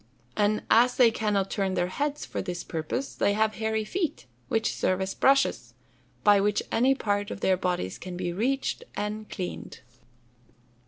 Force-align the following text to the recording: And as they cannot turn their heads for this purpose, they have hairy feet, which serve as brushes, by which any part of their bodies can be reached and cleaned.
And 0.35 0.63
as 0.71 0.95
they 0.95 1.11
cannot 1.11 1.51
turn 1.51 1.75
their 1.75 1.85
heads 1.89 2.25
for 2.25 2.41
this 2.41 2.63
purpose, 2.63 3.13
they 3.13 3.33
have 3.33 3.57
hairy 3.61 3.85
feet, 3.85 4.25
which 4.47 4.73
serve 4.73 4.99
as 4.99 5.13
brushes, 5.13 5.75
by 6.23 6.41
which 6.41 6.63
any 6.71 6.95
part 6.95 7.29
of 7.29 7.41
their 7.41 7.55
bodies 7.55 7.99
can 7.99 8.17
be 8.17 8.33
reached 8.33 8.83
and 8.95 9.29
cleaned. 9.29 9.81